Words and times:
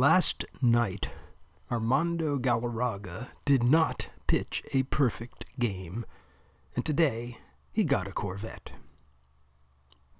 Last 0.00 0.46
night, 0.62 1.10
Armando 1.70 2.38
Galarraga 2.38 3.28
did 3.44 3.62
not 3.62 4.08
pitch 4.26 4.62
a 4.72 4.84
perfect 4.84 5.44
game, 5.58 6.06
and 6.74 6.86
today 6.86 7.36
he 7.70 7.84
got 7.84 8.08
a 8.08 8.12
Corvette. 8.12 8.72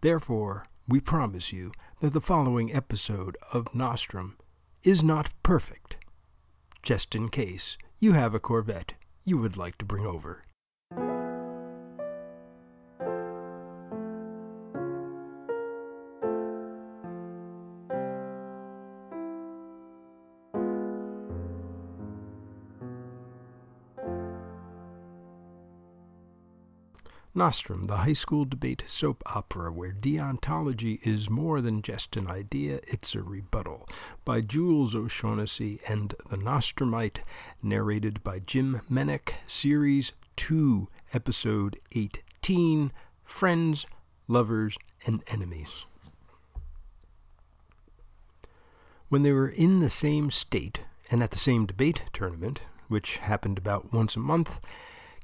Therefore, 0.02 0.66
we 0.86 1.00
promise 1.00 1.50
you 1.50 1.72
that 2.00 2.12
the 2.12 2.20
following 2.20 2.70
episode 2.74 3.38
of 3.54 3.74
Nostrum 3.74 4.36
is 4.82 5.02
not 5.02 5.30
perfect, 5.42 5.96
just 6.82 7.14
in 7.14 7.30
case 7.30 7.78
you 7.98 8.12
have 8.12 8.34
a 8.34 8.38
Corvette 8.38 8.92
you 9.24 9.38
would 9.38 9.56
like 9.56 9.78
to 9.78 9.86
bring 9.86 10.04
over. 10.04 10.44
Nostrum, 27.32 27.86
the 27.86 27.98
high 27.98 28.12
school 28.12 28.44
debate 28.44 28.82
soap 28.88 29.22
opera 29.24 29.70
where 29.70 29.92
deontology 29.92 30.98
is 31.06 31.30
more 31.30 31.60
than 31.60 31.80
just 31.80 32.16
an 32.16 32.28
idea, 32.28 32.80
it's 32.88 33.14
a 33.14 33.22
rebuttal, 33.22 33.88
by 34.24 34.40
Jules 34.40 34.96
O'Shaughnessy 34.96 35.78
and 35.86 36.14
the 36.28 36.36
Nostrumite, 36.36 37.20
narrated 37.62 38.24
by 38.24 38.40
Jim 38.40 38.80
Menick, 38.90 39.34
Series 39.46 40.12
2, 40.36 40.88
Episode 41.12 41.78
18 41.92 42.90
Friends, 43.24 43.86
Lovers, 44.26 44.76
and 45.06 45.22
Enemies. 45.28 45.84
When 49.08 49.22
they 49.22 49.32
were 49.32 49.48
in 49.48 49.78
the 49.78 49.90
same 49.90 50.32
state 50.32 50.80
and 51.12 51.22
at 51.22 51.30
the 51.30 51.38
same 51.38 51.66
debate 51.66 52.02
tournament, 52.12 52.62
which 52.88 53.18
happened 53.18 53.56
about 53.56 53.92
once 53.92 54.16
a 54.16 54.20
month, 54.20 54.58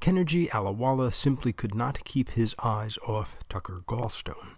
Kennergy 0.01 0.49
Alawala 0.51 1.13
simply 1.13 1.53
could 1.53 1.75
not 1.75 2.05
keep 2.05 2.31
his 2.31 2.55
eyes 2.63 2.99
off 3.07 3.37
Tucker 3.49 3.83
Gallstone. 3.87 4.57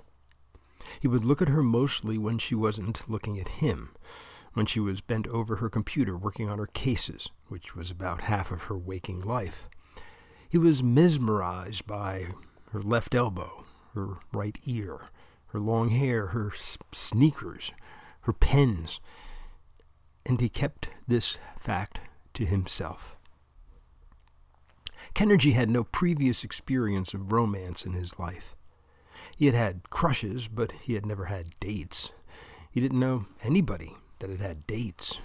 He 1.00 1.08
would 1.08 1.24
look 1.24 1.40
at 1.42 1.48
her 1.48 1.62
mostly 1.62 2.18
when 2.18 2.38
she 2.38 2.54
wasn't 2.54 3.08
looking 3.08 3.38
at 3.38 3.48
him, 3.48 3.94
when 4.54 4.66
she 4.66 4.80
was 4.80 5.00
bent 5.00 5.26
over 5.28 5.56
her 5.56 5.70
computer 5.70 6.16
working 6.16 6.48
on 6.48 6.58
her 6.58 6.66
cases, 6.66 7.28
which 7.48 7.76
was 7.76 7.90
about 7.90 8.22
half 8.22 8.50
of 8.50 8.64
her 8.64 8.76
waking 8.76 9.20
life. 9.20 9.68
He 10.48 10.58
was 10.58 10.82
mesmerized 10.82 11.86
by 11.86 12.28
her 12.72 12.82
left 12.82 13.14
elbow, 13.14 13.64
her 13.94 14.18
right 14.32 14.58
ear, 14.64 15.10
her 15.48 15.60
long 15.60 15.90
hair, 15.90 16.28
her 16.28 16.52
sneakers, 16.92 17.70
her 18.22 18.32
pens, 18.32 18.98
and 20.26 20.40
he 20.40 20.48
kept 20.48 20.88
this 21.06 21.38
fact 21.58 22.00
to 22.34 22.44
himself. 22.44 23.17
Kennergy 25.18 25.54
had 25.54 25.68
no 25.68 25.82
previous 25.82 26.44
experience 26.44 27.12
of 27.12 27.32
romance 27.32 27.84
in 27.84 27.92
his 27.92 28.20
life. 28.20 28.54
He 29.36 29.46
had 29.46 29.54
had 29.56 29.90
crushes, 29.90 30.46
but 30.46 30.70
he 30.70 30.94
had 30.94 31.04
never 31.04 31.24
had 31.24 31.58
dates. 31.58 32.10
He 32.70 32.80
didn't 32.80 33.00
know 33.00 33.26
anybody 33.42 33.96
that 34.20 34.30
had 34.30 34.38
had 34.38 34.66
dates. 34.68 35.18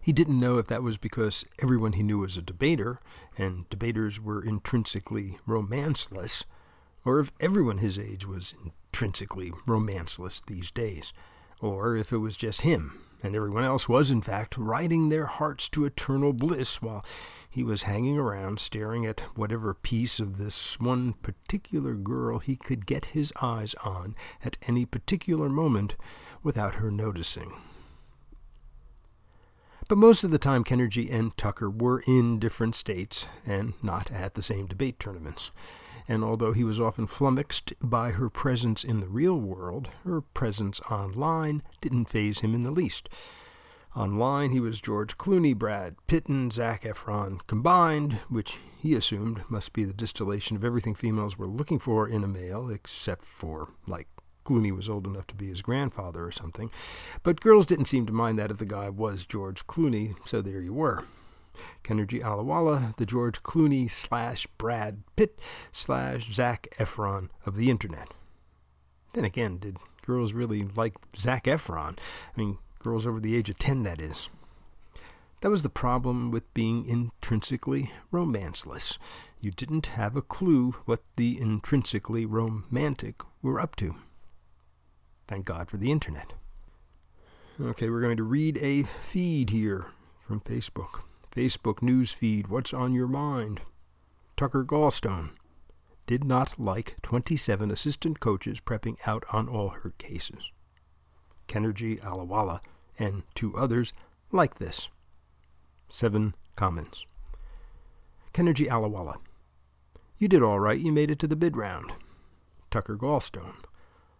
He 0.00 0.12
didn't 0.12 0.38
know 0.38 0.58
if 0.58 0.68
that 0.68 0.84
was 0.84 0.98
because 0.98 1.44
everyone 1.58 1.94
he 1.94 2.04
knew 2.04 2.18
was 2.18 2.36
a 2.36 2.42
debater, 2.42 3.00
and 3.36 3.68
debaters 3.70 4.20
were 4.20 4.40
intrinsically 4.40 5.38
romanceless, 5.46 6.44
or 7.04 7.18
if 7.18 7.32
everyone 7.40 7.78
his 7.78 7.98
age 7.98 8.24
was 8.24 8.54
intrinsically 8.64 9.52
romanceless 9.66 10.42
these 10.46 10.70
days, 10.70 11.12
or 11.60 11.96
if 11.96 12.12
it 12.12 12.18
was 12.18 12.36
just 12.36 12.60
him, 12.60 13.00
and 13.22 13.34
everyone 13.34 13.64
else 13.64 13.88
was, 13.88 14.10
in 14.10 14.22
fact, 14.22 14.56
riding 14.56 15.08
their 15.08 15.26
hearts 15.26 15.68
to 15.70 15.84
eternal 15.84 16.32
bliss 16.32 16.80
while 16.80 17.04
he 17.48 17.62
was 17.62 17.82
hanging 17.82 18.18
around 18.18 18.60
staring 18.60 19.04
at 19.04 19.20
whatever 19.36 19.74
piece 19.74 20.20
of 20.20 20.38
this 20.38 20.78
one 20.78 21.12
particular 21.14 21.94
girl 21.94 22.38
he 22.38 22.56
could 22.56 22.86
get 22.86 23.06
his 23.06 23.32
eyes 23.40 23.74
on 23.82 24.14
at 24.44 24.56
any 24.66 24.84
particular 24.84 25.48
moment 25.48 25.96
without 26.42 26.76
her 26.76 26.90
noticing. 26.90 27.52
But 29.88 29.98
most 29.98 30.22
of 30.22 30.30
the 30.30 30.38
time, 30.38 30.62
Kennergy 30.62 31.12
and 31.12 31.36
Tucker 31.36 31.68
were 31.68 31.98
in 32.06 32.38
different 32.38 32.76
states 32.76 33.26
and 33.44 33.74
not 33.82 34.12
at 34.12 34.34
the 34.34 34.42
same 34.42 34.66
debate 34.66 35.00
tournaments. 35.00 35.50
And 36.10 36.24
although 36.24 36.52
he 36.52 36.64
was 36.64 36.80
often 36.80 37.06
flummoxed 37.06 37.72
by 37.80 38.10
her 38.10 38.28
presence 38.28 38.82
in 38.82 38.98
the 38.98 39.06
real 39.06 39.38
world, 39.38 39.90
her 40.02 40.20
presence 40.20 40.80
online 40.90 41.62
didn't 41.80 42.06
faze 42.06 42.40
him 42.40 42.52
in 42.52 42.64
the 42.64 42.72
least. 42.72 43.08
Online, 43.94 44.50
he 44.50 44.58
was 44.58 44.80
George 44.80 45.16
Clooney, 45.16 45.56
Brad 45.56 45.94
Pitt, 46.08 46.26
and 46.26 46.52
Zac 46.52 46.82
Efron 46.82 47.38
combined, 47.46 48.14
which 48.28 48.58
he 48.76 48.96
assumed 48.96 49.44
must 49.48 49.72
be 49.72 49.84
the 49.84 49.92
distillation 49.92 50.56
of 50.56 50.64
everything 50.64 50.96
females 50.96 51.38
were 51.38 51.46
looking 51.46 51.78
for 51.78 52.08
in 52.08 52.24
a 52.24 52.28
male, 52.28 52.70
except 52.70 53.24
for, 53.24 53.68
like, 53.86 54.08
Clooney 54.44 54.74
was 54.74 54.88
old 54.88 55.06
enough 55.06 55.28
to 55.28 55.36
be 55.36 55.46
his 55.46 55.62
grandfather 55.62 56.24
or 56.24 56.32
something. 56.32 56.72
But 57.22 57.40
girls 57.40 57.66
didn't 57.66 57.84
seem 57.84 58.04
to 58.06 58.12
mind 58.12 58.36
that 58.40 58.50
if 58.50 58.58
the 58.58 58.64
guy 58.64 58.88
was 58.88 59.26
George 59.26 59.64
Clooney, 59.68 60.16
so 60.26 60.42
there 60.42 60.60
you 60.60 60.72
were. 60.72 61.04
Kennergy 61.84 62.22
Alawala, 62.22 62.96
the 62.96 63.06
George 63.06 63.42
Clooney 63.42 63.90
slash 63.90 64.46
Brad 64.58 65.02
Pitt 65.16 65.38
slash 65.72 66.32
Zac 66.32 66.68
Efron 66.78 67.28
of 67.46 67.56
the 67.56 67.70
internet. 67.70 68.08
Then 69.14 69.24
again, 69.24 69.58
did 69.58 69.78
girls 70.06 70.32
really 70.32 70.68
like 70.76 70.94
Zac 71.16 71.44
Efron? 71.44 71.98
I 71.98 72.40
mean, 72.40 72.58
Girls 72.82 73.06
over 73.06 73.20
the 73.20 73.36
age 73.36 73.50
of 73.50 73.58
10, 73.58 73.82
that 73.82 74.00
is. 74.00 74.30
That 75.42 75.50
was 75.50 75.62
the 75.62 75.68
problem 75.68 76.30
with 76.30 76.52
being 76.54 76.86
intrinsically 76.86 77.92
romanceless. 78.10 78.98
You 79.38 79.50
didn't 79.50 79.86
have 79.86 80.16
a 80.16 80.22
clue 80.22 80.76
what 80.86 81.02
the 81.16 81.38
intrinsically 81.38 82.24
romantic 82.24 83.22
were 83.42 83.60
up 83.60 83.76
to. 83.76 83.96
Thank 85.28 85.44
God 85.44 85.68
for 85.68 85.76
the 85.76 85.90
internet. 85.90 86.32
Okay, 87.60 87.90
we're 87.90 88.00
going 88.00 88.16
to 88.16 88.22
read 88.22 88.56
a 88.58 88.84
feed 88.84 89.50
here 89.50 89.86
from 90.26 90.40
Facebook. 90.40 91.02
Facebook 91.34 91.82
news 91.82 92.12
feed. 92.12 92.48
What's 92.48 92.74
on 92.74 92.92
your 92.92 93.06
mind? 93.06 93.60
Tucker 94.36 94.64
Gallstone 94.64 95.30
did 96.06 96.24
not 96.24 96.58
like 96.58 96.96
27 97.02 97.70
assistant 97.70 98.18
coaches 98.18 98.58
prepping 98.58 98.96
out 99.06 99.24
on 99.30 99.48
all 99.48 99.68
her 99.68 99.92
cases. 99.98 100.50
Kennergy 101.46 102.00
Alawala, 102.00 102.60
and 102.98 103.22
two 103.34 103.56
others 103.56 103.92
like 104.32 104.56
this. 104.56 104.88
Seven 105.88 106.34
comments. 106.56 107.04
Kennergy 108.32 108.68
Alawala. 108.68 109.18
You 110.18 110.28
did 110.28 110.42
all 110.42 110.60
right. 110.60 110.80
You 110.80 110.92
made 110.92 111.10
it 111.10 111.18
to 111.20 111.26
the 111.26 111.36
bid 111.36 111.56
round. 111.56 111.92
Tucker 112.70 112.96
Gallstone. 112.96 113.64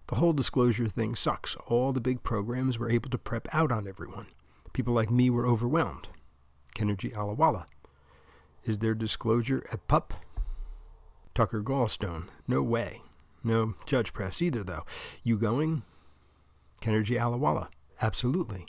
The 0.09 0.17
whole 0.17 0.33
disclosure 0.33 0.89
thing 0.89 1.15
sucks. 1.15 1.57
All 1.67 1.93
the 1.93 2.01
big 2.01 2.23
programs 2.23 2.79
were 2.79 2.91
able 2.91 3.11
to 3.11 3.19
prep 3.19 3.47
out 3.53 3.71
on 3.71 3.87
everyone. 3.87 4.27
People 4.73 4.95
like 4.95 5.11
me 5.11 5.31
were 5.31 5.47
overwhelmed. 5.47 6.09
Kennergy 6.75 7.13
Alawala. 7.15 7.67
Is 8.65 8.79
there 8.79 8.95
disclosure 8.95 9.67
at 9.73 9.87
PUP? 9.89 10.15
Tucker 11.35 11.63
Gallstone. 11.63 12.29
No 12.47 12.63
way. 12.63 13.03
No 13.43 13.75
judge 13.87 14.13
press 14.13 14.43
either, 14.43 14.63
though. 14.63 14.85
You 15.23 15.39
going? 15.39 15.83
Kennergy 16.81 17.19
Alawala, 17.19 17.69
absolutely. 18.01 18.67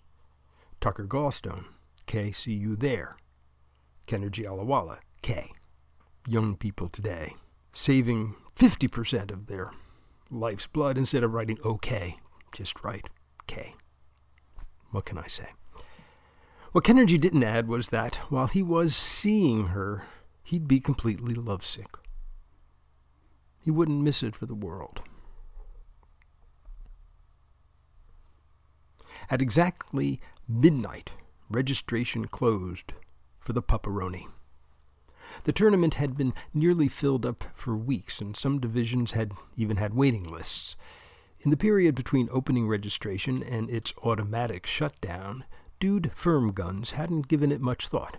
Tucker 0.79 1.05
Gallstone, 1.05 1.65
K, 2.05 2.31
see 2.31 2.53
you 2.53 2.75
there. 2.75 3.17
Kennergy 4.07 4.45
Alawala, 4.45 4.97
K. 5.21 5.51
Young 6.27 6.55
people 6.55 6.89
today, 6.89 7.35
saving 7.73 8.35
50% 8.55 9.31
of 9.31 9.47
their 9.47 9.71
life's 10.29 10.67
blood 10.67 10.97
instead 10.97 11.23
of 11.23 11.33
writing 11.33 11.57
OK, 11.63 12.17
just 12.53 12.83
write 12.83 13.09
K. 13.47 13.75
What 14.91 15.05
can 15.05 15.17
I 15.17 15.27
say? 15.27 15.49
What 16.71 16.85
Kennergy 16.85 17.19
didn't 17.19 17.43
add 17.43 17.67
was 17.67 17.89
that 17.89 18.15
while 18.29 18.47
he 18.47 18.63
was 18.63 18.95
seeing 18.95 19.67
her, 19.67 20.05
he'd 20.43 20.69
be 20.69 20.79
completely 20.79 21.33
lovesick. 21.33 21.97
He 23.59 23.69
wouldn't 23.69 24.01
miss 24.01 24.23
it 24.23 24.37
for 24.37 24.45
the 24.45 24.55
world. 24.55 25.01
At 29.29 29.41
exactly 29.41 30.21
midnight, 30.47 31.11
registration 31.49 32.27
closed 32.27 32.93
for 33.41 33.51
the 33.51 33.61
Pupperoni. 33.61 34.27
The 35.43 35.53
tournament 35.53 35.95
had 35.95 36.15
been 36.15 36.33
nearly 36.53 36.87
filled 36.87 37.25
up 37.25 37.43
for 37.53 37.75
weeks, 37.75 38.21
and 38.21 38.35
some 38.35 38.59
divisions 38.59 39.11
had 39.11 39.33
even 39.57 39.75
had 39.75 39.93
waiting 39.93 40.23
lists. 40.23 40.77
In 41.41 41.51
the 41.51 41.57
period 41.57 41.95
between 41.95 42.29
opening 42.31 42.67
registration 42.67 43.43
and 43.43 43.69
its 43.69 43.93
automatic 44.03 44.65
shutdown, 44.65 45.43
Dude 45.81 46.11
Firm 46.13 46.51
Guns 46.51 46.91
hadn't 46.91 47.27
given 47.27 47.51
it 47.51 47.59
much 47.59 47.87
thought. 47.87 48.17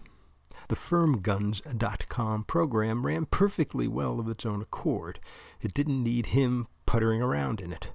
The 0.69 0.75
FirmGuns.com 0.75 2.43
program 2.43 3.06
ran 3.06 3.26
perfectly 3.26 3.87
well 3.87 4.19
of 4.19 4.29
its 4.29 4.44
own 4.44 4.61
accord. 4.61 5.20
It 5.61 5.73
didn't 5.73 6.03
need 6.03 6.26
him 6.26 6.67
puttering 6.87 7.23
around 7.23 7.61
in 7.61 7.73
it. 7.73 7.91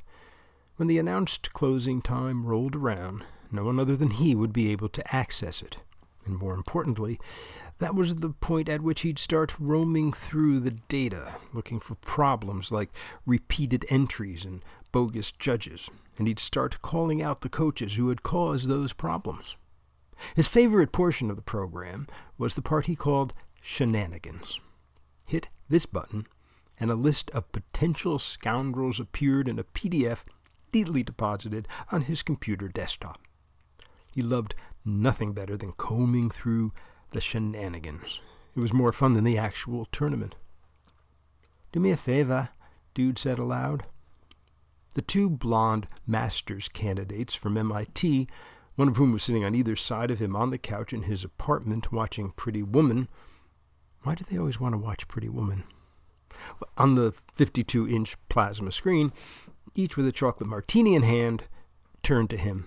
When 0.78 0.88
the 0.88 1.00
announced 1.00 1.52
closing 1.52 2.02
time 2.02 2.46
rolled 2.46 2.78
around, 2.78 3.26
No 3.52 3.66
one 3.66 3.78
other 3.78 3.98
than 3.98 4.12
he 4.12 4.36
would 4.36 4.54
be 4.54 4.72
able 4.72 4.88
to 4.88 5.14
access 5.16 5.62
it. 5.62 5.80
And 6.26 6.38
more 6.38 6.54
importantly, 6.54 7.20
that 7.80 7.94
was 7.94 8.16
the 8.16 8.30
point 8.30 8.70
at 8.70 8.82
which 8.82 9.02
he'd 9.02 9.20
start 9.20 9.54
roaming 9.60 10.14
through 10.14 10.62
the 10.62 10.72
data, 10.72 11.36
looking 11.54 11.82
for 11.82 11.96
problems 11.96 12.72
like 12.72 12.90
repeated 13.26 13.86
entries 13.90 14.46
and 14.46 14.64
bogus 14.98 15.30
judges, 15.30 15.92
and 16.18 16.28
he'd 16.28 16.40
start 16.40 16.82
calling 16.82 17.22
out 17.22 17.42
the 17.42 17.50
coaches 17.50 17.94
who 17.94 18.10
had 18.10 18.24
caused 18.24 18.68
those 18.68 18.94
problems. 18.94 19.56
His 20.36 20.48
favorite 20.48 20.92
portion 20.92 21.30
of 21.30 21.36
the 21.36 21.44
program 21.44 22.08
was 22.40 22.56
the 22.56 22.64
part 22.64 22.88
he 22.88 22.96
called 22.96 23.32
shenanigans. 23.62 24.60
Hit 25.24 25.50
this 25.70 25.86
button, 25.86 26.26
and 26.80 26.90
a 26.90 26.96
list 26.96 27.30
of 27.30 27.52
potential 27.52 28.18
scoundrels 28.18 29.00
appeared 29.00 29.48
in 29.48 29.60
a 29.60 29.64
PDF 29.64 30.24
neatly 30.74 31.04
deposited 31.04 31.68
on 31.92 32.02
his 32.02 32.24
computer 32.24 32.68
desktop. 32.68 33.20
He 34.12 34.24
loved 34.24 34.56
nothing 34.84 35.34
better 35.34 35.56
than 35.56 35.74
combing 35.74 36.32
through 36.32 36.72
the 37.12 37.22
shenanigans. 37.22 38.20
It 38.56 38.62
was 38.62 38.74
more 38.74 38.92
fun 38.92 39.14
than 39.14 39.26
the 39.26 39.38
actual 39.38 39.86
tournament. 39.92 40.34
Do 41.72 41.80
me 41.80 41.92
a 41.92 41.98
favor, 41.98 42.50
Dude 42.96 43.20
said 43.20 43.38
aloud. 43.38 43.86
The 44.98 45.04
two 45.04 45.30
blond 45.30 45.88
master's 46.08 46.70
candidates 46.70 47.36
from 47.36 47.56
MIT, 47.56 48.28
one 48.78 48.88
of 48.88 48.98
whom 48.98 49.14
was 49.14 49.22
sitting 49.22 49.46
on 49.46 49.54
either 49.54 49.76
side 49.76 50.10
of 50.10 50.18
him 50.18 50.36
on 50.36 50.50
the 50.50 50.58
couch 50.58 50.92
in 50.92 51.04
his 51.04 51.24
apartment 51.24 51.92
watching 51.92 52.32
Pretty 52.32 52.64
Woman. 52.64 53.08
Why 54.02 54.16
do 54.16 54.26
they 54.28 54.40
always 54.40 54.60
want 54.60 54.74
to 54.74 54.80
watch 54.80 55.08
Pretty 55.08 55.30
Woman? 55.30 55.66
On 56.80 56.96
the 56.96 57.14
52 57.36 57.88
inch 57.88 58.18
plasma 58.28 58.72
screen, 58.72 59.14
each 59.76 59.98
with 59.98 60.08
a 60.08 60.12
chocolate 60.12 60.50
martini 60.50 60.96
in 60.96 61.04
hand, 61.04 61.44
turned 62.02 62.32
to 62.32 62.38
him. 62.38 62.66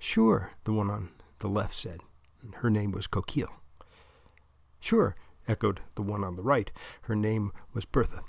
Sure, 0.00 0.50
the 0.64 0.72
one 0.72 0.90
on 0.90 1.10
the 1.38 1.48
left 1.48 1.76
said. 1.76 2.00
Her 2.54 2.70
name 2.70 2.90
was 2.90 3.06
Coquille. 3.06 3.52
Sure, 4.80 5.14
echoed 5.46 5.78
the 5.94 6.02
one 6.02 6.24
on 6.24 6.34
the 6.34 6.42
right. 6.42 6.72
Her 7.02 7.14
name 7.14 7.52
was 7.72 7.84
Bertha. 7.84 8.24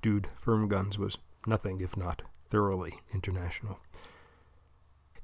Dude 0.00 0.28
Firm 0.40 0.68
Guns 0.68 0.98
was 0.98 1.18
nothing 1.46 1.80
if 1.80 1.96
not 1.96 2.22
thoroughly 2.50 3.00
international. 3.12 3.78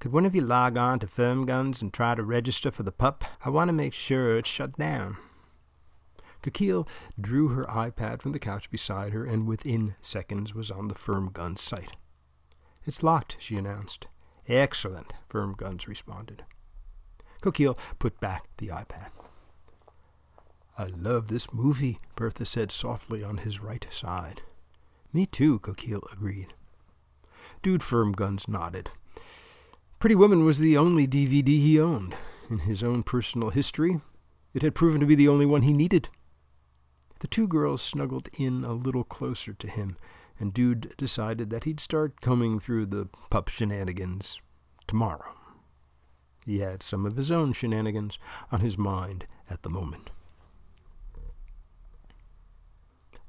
Could 0.00 0.12
one 0.12 0.26
of 0.26 0.35
you 0.35 0.43
log 0.43 0.76
on 0.76 0.99
to 0.99 1.06
Firm 1.06 1.47
Guns 1.47 1.81
and 1.81 1.93
try 1.93 2.15
to 2.15 2.23
register 2.23 2.71
for 2.71 2.82
the 2.82 2.93
pup? 2.93 3.25
I 3.44 3.50
want 3.50 3.69
to 3.69 3.73
make 3.73 3.94
sure 3.94 4.37
it's 4.37 4.49
shut 4.49 4.76
down. 4.76 5.17
Coquille 6.43 6.87
drew 7.19 7.49
her 7.49 7.65
iPad 7.65 8.21
from 8.21 8.32
the 8.32 8.38
couch 8.38 8.71
beside 8.71 9.12
her 9.12 9.25
and 9.25 9.47
within 9.47 9.94
seconds 10.03 10.55
was 10.55 10.71
on 10.71 10.88
the 10.88 10.94
Firm 10.94 11.31
Guns 11.32 11.62
site. 11.62 11.97
It's 12.85 13.03
locked, 13.03 13.38
she 13.41 13.56
announced. 13.56 14.06
Excellent, 14.47 15.15
Firm 15.29 15.55
Guns 15.56 15.88
responded. 15.88 16.44
Coquille 17.41 17.79
put 17.99 18.20
back 18.20 18.44
the 18.59 18.69
iPad. 18.69 19.09
I 20.77 20.85
love 20.85 21.29
this 21.29 21.53
movie, 21.53 22.00
Bertha 22.15 22.44
said 22.44 22.73
softly 22.73 23.23
on 23.23 23.38
his 23.38 23.61
right 23.61 23.87
side. 23.91 24.43
Me 25.14 25.25
too, 25.25 25.61
Coquille 25.61 26.06
agreed. 26.12 26.52
Dude 27.62 27.82
Firm 27.82 28.12
Guns 28.12 28.46
nodded. 28.46 28.90
Pretty 29.99 30.14
Woman 30.14 30.44
was 30.44 30.58
the 30.58 30.76
only 30.76 31.08
DVD 31.08 31.46
he 31.46 31.81
owned. 31.81 32.14
In 32.50 32.58
his 32.58 32.82
own 32.82 33.02
personal 33.02 33.49
history, 33.49 34.02
it 34.52 34.61
had 34.61 34.75
proven 34.75 35.00
to 35.00 35.06
be 35.06 35.14
the 35.14 35.28
only 35.28 35.46
one 35.46 35.62
he 35.62 35.72
needed. 35.72 36.11
The 37.20 37.28
two 37.28 37.49
girls 37.49 37.81
snuggled 37.81 38.28
in 38.37 38.64
a 38.64 38.75
little 38.75 39.05
closer 39.05 39.55
to 39.55 39.69
him 39.69 39.96
and 40.38 40.52
Dude 40.52 40.94
decided 40.96 41.50
that 41.50 41.64
he'd 41.64 41.81
start 41.81 42.20
combing 42.20 42.58
through 42.58 42.87
the 42.87 43.08
pup 43.31 43.49
shenanigans 43.49 44.40
tomorrow. 44.87 45.34
He 46.44 46.58
had 46.58 46.82
some 46.82 47.06
of 47.06 47.17
his 47.17 47.31
own 47.31 47.52
shenanigans 47.52 48.19
on 48.50 48.60
his 48.60 48.76
mind 48.76 49.26
at 49.49 49.62
the 49.62 49.70
moment. 49.70 50.10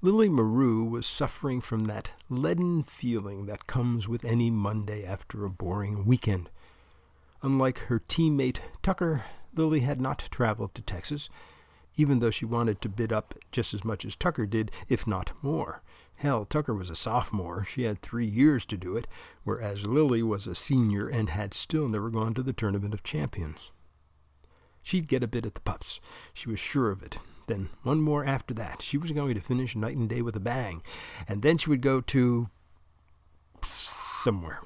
Lily 0.05 0.29
Maru 0.29 0.83
was 0.83 1.07
suffering 1.07 1.61
from 1.61 1.85
that 1.85 2.11
leaden 2.29 2.83
feeling 2.83 3.47
that 3.47 3.65
comes 3.65 4.07
with 4.07 4.23
any 4.23 4.51
Monday 4.51 5.03
after 5.03 5.43
a 5.43 5.49
boring 5.49 6.05
weekend. 6.05 6.51
Unlike 7.41 7.79
her 7.79 7.99
teammate 8.07 8.59
Tucker, 8.83 9.25
Lily 9.55 9.79
had 9.79 9.99
not 9.99 10.27
traveled 10.29 10.75
to 10.75 10.83
Texas, 10.83 11.27
even 11.95 12.19
though 12.19 12.29
she 12.29 12.45
wanted 12.45 12.81
to 12.81 12.87
bid 12.87 13.11
up 13.11 13.33
just 13.51 13.73
as 13.73 13.83
much 13.83 14.05
as 14.05 14.15
Tucker 14.15 14.45
did, 14.45 14.69
if 14.87 15.07
not 15.07 15.31
more. 15.41 15.81
Hell, 16.17 16.45
Tucker 16.45 16.75
was 16.75 16.91
a 16.91 16.95
sophomore. 16.95 17.65
She 17.65 17.81
had 17.81 17.99
three 17.99 18.27
years 18.27 18.63
to 18.67 18.77
do 18.77 18.95
it, 18.95 19.07
whereas 19.43 19.87
Lily 19.87 20.21
was 20.21 20.45
a 20.45 20.53
senior 20.53 21.07
and 21.07 21.29
had 21.29 21.51
still 21.51 21.89
never 21.89 22.11
gone 22.11 22.35
to 22.35 22.43
the 22.43 22.53
Tournament 22.53 22.93
of 22.93 23.01
Champions. 23.01 23.71
She'd 24.83 25.09
get 25.09 25.23
a 25.23 25.27
bid 25.27 25.47
at 25.47 25.55
the 25.55 25.61
pups. 25.61 25.99
She 26.31 26.47
was 26.47 26.59
sure 26.59 26.91
of 26.91 27.01
it. 27.01 27.17
Then 27.47 27.69
one 27.83 28.01
more 28.01 28.25
after 28.25 28.53
that. 28.55 28.81
She 28.81 28.97
was 28.97 29.11
going 29.11 29.35
to 29.35 29.41
finish 29.41 29.75
night 29.75 29.97
and 29.97 30.09
day 30.09 30.21
with 30.21 30.35
a 30.35 30.39
bang. 30.39 30.81
And 31.27 31.41
then 31.41 31.57
she 31.57 31.69
would 31.69 31.81
go 31.81 32.01
to 32.01 32.49
somewhere. 33.61 34.61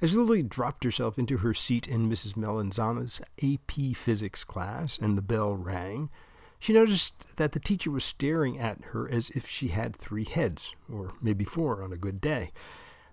As 0.00 0.16
Lily 0.16 0.42
dropped 0.42 0.84
herself 0.84 1.18
into 1.18 1.38
her 1.38 1.54
seat 1.54 1.86
in 1.86 2.10
Mrs. 2.10 2.36
Melanzana's 2.36 3.20
AP 3.42 3.96
Physics 3.96 4.44
class 4.44 4.98
and 5.00 5.16
the 5.16 5.22
bell 5.22 5.54
rang, 5.54 6.10
she 6.58 6.72
noticed 6.72 7.36
that 7.36 7.52
the 7.52 7.60
teacher 7.60 7.90
was 7.90 8.04
staring 8.04 8.58
at 8.58 8.82
her 8.92 9.08
as 9.10 9.30
if 9.30 9.46
she 9.46 9.68
had 9.68 9.94
three 9.94 10.24
heads, 10.24 10.72
or 10.92 11.12
maybe 11.20 11.44
four 11.44 11.82
on 11.82 11.92
a 11.92 11.98
good 11.98 12.20
day. 12.20 12.52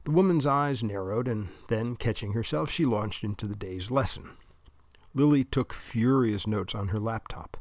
The 0.06 0.12
woman's 0.12 0.46
eyes 0.46 0.82
narrowed, 0.82 1.28
and 1.28 1.50
then, 1.68 1.96
catching 1.96 2.34
herself, 2.34 2.72
she 2.72 2.86
launched 2.86 3.24
into 3.24 3.46
the 3.46 3.56
day's 3.56 3.92
lesson. 3.92 4.32
Lily 5.14 5.44
took 5.44 5.74
furious 5.74 6.48
notes 6.48 6.74
on 6.74 6.88
her 6.88 7.00
laptop. 7.00 7.58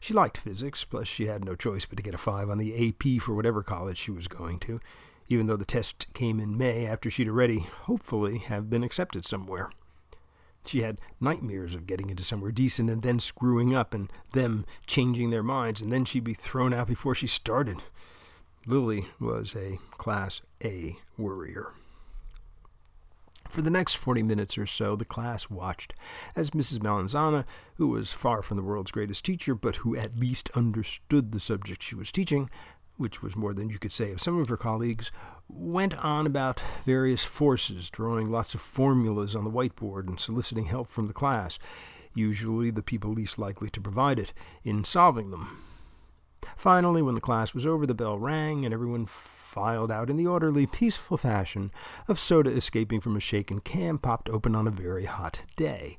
She 0.00 0.14
liked 0.14 0.38
physics, 0.38 0.84
plus 0.84 1.06
she 1.06 1.26
had 1.26 1.44
no 1.44 1.54
choice 1.54 1.84
but 1.84 1.98
to 1.98 2.02
get 2.02 2.14
a 2.14 2.18
five 2.18 2.48
on 2.48 2.56
the 2.56 2.88
AP 2.88 3.22
for 3.22 3.34
whatever 3.34 3.62
college 3.62 3.98
she 3.98 4.10
was 4.10 4.28
going 4.28 4.58
to, 4.60 4.80
even 5.28 5.46
though 5.46 5.58
the 5.58 5.66
test 5.66 6.06
came 6.14 6.40
in 6.40 6.56
May 6.56 6.86
after 6.86 7.10
she'd 7.10 7.28
already, 7.28 7.60
hopefully, 7.60 8.38
have 8.38 8.70
been 8.70 8.82
accepted 8.82 9.26
somewhere. 9.26 9.70
She 10.66 10.80
had 10.80 11.00
nightmares 11.20 11.74
of 11.74 11.86
getting 11.86 12.10
into 12.10 12.24
somewhere 12.24 12.50
decent 12.50 12.90
and 12.90 13.02
then 13.02 13.20
screwing 13.20 13.76
up 13.76 13.94
and 13.94 14.10
them 14.32 14.64
changing 14.86 15.30
their 15.30 15.42
minds, 15.42 15.82
and 15.82 15.92
then 15.92 16.04
she'd 16.06 16.24
be 16.24 16.34
thrown 16.34 16.72
out 16.72 16.88
before 16.88 17.14
she 17.14 17.26
started. 17.26 17.82
Lily 18.66 19.08
was 19.18 19.54
a 19.54 19.78
Class 19.98 20.40
A 20.64 20.96
worrier. 21.18 21.72
For 23.50 23.62
the 23.62 23.70
next 23.70 23.94
forty 23.94 24.22
minutes 24.22 24.56
or 24.56 24.64
so, 24.64 24.94
the 24.94 25.04
class 25.04 25.50
watched 25.50 25.92
as 26.36 26.50
Mrs. 26.50 26.78
Melanzana, 26.78 27.44
who 27.74 27.88
was 27.88 28.12
far 28.12 28.42
from 28.42 28.56
the 28.56 28.62
world's 28.62 28.92
greatest 28.92 29.24
teacher, 29.24 29.56
but 29.56 29.76
who 29.76 29.96
at 29.96 30.16
least 30.16 30.50
understood 30.54 31.32
the 31.32 31.40
subject 31.40 31.82
she 31.82 31.96
was 31.96 32.12
teaching, 32.12 32.48
which 32.96 33.22
was 33.22 33.34
more 33.34 33.52
than 33.52 33.68
you 33.68 33.80
could 33.80 33.90
say 33.90 34.12
of 34.12 34.20
some 34.20 34.38
of 34.38 34.48
her 34.48 34.56
colleagues, 34.56 35.10
went 35.48 35.94
on 35.96 36.26
about 36.26 36.60
various 36.86 37.24
forces, 37.24 37.90
drawing 37.90 38.30
lots 38.30 38.54
of 38.54 38.60
formulas 38.60 39.34
on 39.34 39.42
the 39.42 39.50
whiteboard 39.50 40.06
and 40.06 40.20
soliciting 40.20 40.66
help 40.66 40.88
from 40.88 41.08
the 41.08 41.12
class, 41.12 41.58
usually 42.14 42.70
the 42.70 42.82
people 42.82 43.12
least 43.12 43.36
likely 43.36 43.68
to 43.68 43.80
provide 43.80 44.20
it, 44.20 44.32
in 44.62 44.84
solving 44.84 45.32
them. 45.32 45.64
Finally, 46.56 47.02
when 47.02 47.16
the 47.16 47.20
class 47.20 47.52
was 47.52 47.66
over, 47.66 47.84
the 47.84 47.94
bell 47.94 48.16
rang 48.16 48.64
and 48.64 48.72
everyone 48.72 49.06
filed 49.50 49.90
out 49.90 50.08
in 50.08 50.16
the 50.16 50.28
orderly, 50.28 50.64
peaceful 50.64 51.16
fashion 51.16 51.72
of 52.06 52.20
soda 52.20 52.50
escaping 52.50 53.00
from 53.00 53.16
a 53.16 53.20
shaken 53.20 53.60
can 53.60 53.98
popped 53.98 54.28
open 54.28 54.54
on 54.54 54.68
a 54.68 54.70
very 54.70 55.06
hot 55.06 55.42
day. 55.56 55.98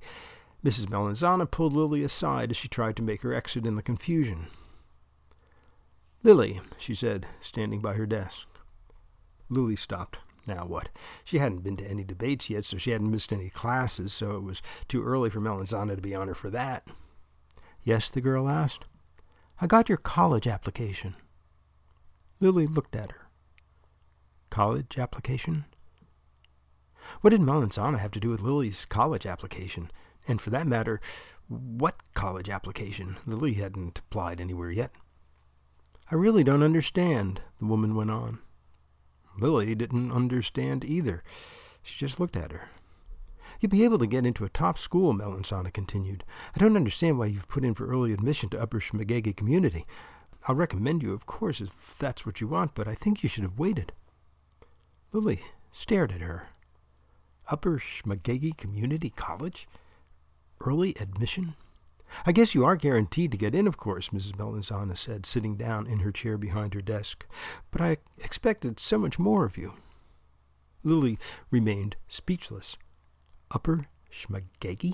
Mrs. 0.64 0.86
Melanzana 0.86 1.50
pulled 1.50 1.74
Lily 1.74 2.02
aside 2.02 2.52
as 2.52 2.58
she 2.58 2.70
tried 2.70 2.96
to 2.96 3.02
make 3.02 3.24
her 3.24 3.34
exit 3.34 3.66
in 3.66 3.76
the 3.76 3.82
confusion. 3.82 4.48
Lily, 6.24 6.62
she 6.78 6.96
said, 6.96 7.28
standing 7.42 7.82
by 7.82 7.96
her 7.96 8.06
desk. 8.06 8.48
Lily 9.50 9.76
stopped. 9.76 10.18
Now 10.48 10.66
what? 10.66 10.88
She 11.26 11.40
hadn't 11.40 11.64
been 11.64 11.76
to 11.78 11.88
any 11.88 12.06
debates 12.06 12.50
yet, 12.50 12.64
so 12.64 12.78
she 12.78 12.92
hadn't 12.92 13.12
missed 13.12 13.34
any 13.34 13.50
classes, 13.50 14.14
so 14.14 14.38
it 14.38 14.44
was 14.44 14.62
too 14.88 15.04
early 15.04 15.30
for 15.30 15.42
Melanzana 15.42 15.96
to 15.96 16.02
be 16.02 16.16
on 16.16 16.30
her 16.30 16.34
for 16.34 16.50
that. 16.52 16.88
Yes, 17.84 18.10
the 18.10 18.22
girl 18.22 18.48
asked. 18.48 18.86
I 19.60 19.68
got 19.68 19.90
your 19.90 19.98
college 19.98 20.48
application. 20.48 21.16
Lily 22.40 22.66
looked 22.66 22.96
at 22.96 23.12
her. 23.12 23.21
College 24.52 25.00
application? 25.00 25.64
What 27.22 27.30
did 27.30 27.40
Melanzana 27.40 28.00
have 28.00 28.12
to 28.12 28.20
do 28.20 28.30
with 28.30 28.42
Lily's 28.42 28.86
college 28.86 29.26
application? 29.26 29.90
And 30.28 30.42
for 30.42 30.50
that 30.50 30.68
matter, 30.68 31.00
what 31.48 31.96
college 32.14 32.50
application? 32.50 33.16
Lily 33.26 33.54
hadn't 33.54 34.00
applied 34.00 34.42
anywhere 34.42 34.70
yet. 34.70 34.92
I 36.12 36.16
really 36.16 36.44
don't 36.44 36.64
understand, 36.64 37.40
the 37.60 37.66
woman 37.66 37.96
went 37.96 38.12
on. 38.12 38.40
Lily 39.40 39.74
didn't 39.74 40.12
understand 40.12 40.84
either. 40.84 41.24
She 41.82 41.98
just 41.98 42.20
looked 42.20 42.36
at 42.36 42.52
her. 42.52 42.70
You'll 43.62 43.70
be 43.70 43.86
able 43.86 44.00
to 44.00 44.06
get 44.06 44.26
into 44.26 44.44
a 44.44 44.50
top 44.50 44.78
school, 44.78 45.14
Melanzana 45.14 45.72
continued. 45.72 46.26
I 46.54 46.60
don't 46.60 46.76
understand 46.76 47.18
why 47.18 47.28
you've 47.28 47.48
put 47.48 47.64
in 47.64 47.74
for 47.74 47.88
early 47.88 48.12
admission 48.12 48.50
to 48.50 48.62
Upper 48.62 48.82
Schmagegi 48.82 49.34
Community. 49.34 49.86
I'll 50.46 50.56
recommend 50.56 51.04
you, 51.04 51.14
of 51.14 51.26
course, 51.26 51.62
if 51.62 51.70
that's 51.98 52.26
what 52.26 52.42
you 52.42 52.48
want, 52.48 52.76
but 52.76 52.90
I 52.90 52.96
think 52.96 53.24
you 53.24 53.30
should 53.30 53.44
have 53.44 53.58
waited. 53.58 53.94
Lily 55.12 55.42
stared 55.72 56.12
at 56.12 56.22
her. 56.22 56.48
Upper 57.50 57.80
Schmagegi 57.80 58.56
Community 58.56 59.10
College? 59.10 59.68
Early 60.62 60.96
admission? 61.00 61.56
I 62.26 62.32
guess 62.32 62.54
you 62.56 62.64
are 62.66 62.76
guaranteed 62.76 63.32
to 63.32 63.38
get 63.38 63.56
in, 63.56 63.68
of 63.68 63.78
course, 63.78 64.10
Mrs. 64.10 64.34
Melanzana 64.34 64.98
said, 64.98 65.26
sitting 65.26 65.56
down 65.56 65.88
in 65.88 66.00
her 66.00 66.12
chair 66.12 66.38
behind 66.38 66.74
her 66.74 66.82
desk. 66.82 67.26
But 67.72 67.82
I 67.82 67.98
expected 68.20 68.80
so 68.80 68.98
much 68.98 69.18
more 69.18 69.46
of 69.46 69.58
you. 69.58 69.74
Lily 70.84 71.18
remained 71.50 71.96
speechless. 72.08 72.78
Upper 73.50 73.88
Schmagegi? 74.12 74.94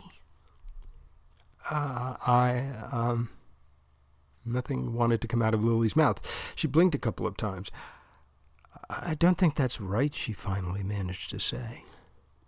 Uh, 1.69 2.15
I, 2.25 2.63
um. 2.91 3.29
Nothing 4.45 4.93
wanted 4.93 5.19
to 5.21 5.27
come 5.27 5.41
out 5.41 5.53
of 5.53 5.63
Lily's 5.63 5.95
mouth. 5.95 6.19
She 6.55 6.67
blinked 6.67 6.95
a 6.95 6.99
couple 6.99 7.27
of 7.27 7.35
times. 7.35 7.69
I 8.89 9.15
don't 9.15 9.37
think 9.37 9.55
that's 9.55 9.81
right, 9.81 10.13
she 10.13 10.33
finally 10.33 10.83
managed 10.83 11.29
to 11.31 11.39
say. 11.39 11.83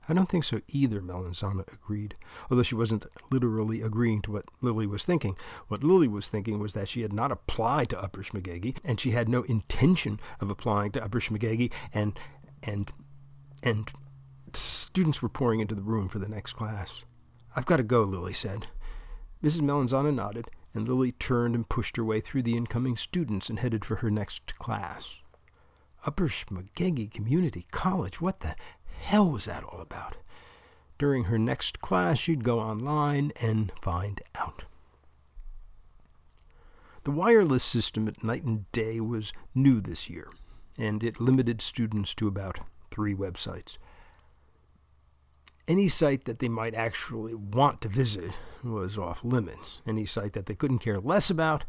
I 0.08 0.14
don't 0.14 0.28
think 0.28 0.44
so 0.44 0.62
either, 0.70 1.02
Melanzana 1.02 1.72
agreed, 1.72 2.16
although 2.50 2.64
she 2.64 2.74
wasn't 2.74 3.06
literally 3.30 3.82
agreeing 3.84 4.24
to 4.24 4.32
what 4.32 4.46
Lily 4.60 4.88
was 4.88 5.06
thinking. 5.06 5.38
What 5.68 5.84
Lily 5.84 6.08
was 6.08 6.28
thinking 6.28 6.58
was 6.58 6.74
that 6.74 6.90
she 6.90 7.02
had 7.02 7.14
not 7.14 7.32
applied 7.32 7.90
to 7.90 8.02
Upper 8.02 8.24
Schmagegi, 8.24 8.76
and 8.84 9.00
she 9.00 9.12
had 9.12 9.30
no 9.30 9.44
intention 9.44 10.20
of 10.40 10.50
applying 10.50 10.92
to 10.94 11.04
Upper 11.04 11.20
Schmagegi, 11.20 11.72
and, 11.94 12.20
and, 12.64 12.92
and 13.62 13.92
students 14.54 15.22
were 15.22 15.30
pouring 15.30 15.60
into 15.60 15.76
the 15.76 15.84
room 15.84 16.10
for 16.10 16.18
the 16.18 16.28
next 16.28 16.54
class. 16.54 17.04
I've 17.56 17.68
got 17.68 17.78
to 17.78 17.84
go, 17.84 18.04
Lily 18.04 18.34
said. 18.34 18.66
Mrs. 19.44 19.62
Melanzana 19.62 20.14
nodded, 20.14 20.50
and 20.74 20.88
Lily 20.88 21.12
turned 21.12 21.54
and 21.54 21.70
pushed 21.70 21.98
her 21.98 22.04
way 22.04 22.20
through 22.20 22.44
the 22.44 22.58
incoming 22.58 22.98
students 22.98 23.48
and 23.50 23.60
headed 23.60 23.86
for 23.86 23.98
her 23.98 24.10
next 24.10 24.58
class. 24.58 25.18
Upper 26.06 26.28
Schmagegi 26.28 27.12
Community 27.12 27.66
College, 27.72 28.22
what 28.22 28.40
the 28.40 28.56
hell 29.02 29.30
was 29.30 29.46
that 29.46 29.64
all 29.64 29.82
about? 29.82 30.16
During 30.98 31.26
her 31.26 31.38
next 31.38 31.80
class, 31.82 32.20
she'd 32.20 32.44
go 32.44 32.60
online 32.60 33.32
and 33.40 33.72
find 33.82 34.22
out. 34.36 34.64
The 37.04 37.12
wireless 37.12 37.64
system 37.64 38.08
at 38.08 38.24
Night 38.24 38.44
and 38.44 38.70
Day 38.72 39.00
was 39.00 39.32
new 39.56 39.80
this 39.82 40.10
year, 40.10 40.30
and 40.78 41.04
it 41.04 41.22
limited 41.22 41.62
students 41.62 42.14
to 42.16 42.28
about 42.28 42.60
three 42.92 43.16
websites 43.16 43.78
any 45.70 45.88
site 45.88 46.26
that 46.26 46.40
they 46.40 46.50
might 46.50 46.74
actually 46.74 47.36
want 47.36 47.80
to 47.80 47.88
visit 47.88 48.32
was 48.64 48.98
off 48.98 49.24
limits. 49.24 49.82
Any 49.88 50.06
site 50.06 50.34
that 50.34 50.48
they 50.48 50.56
couldn't 50.56 50.80
care 50.80 51.00
less 51.00 51.30
about 51.30 51.64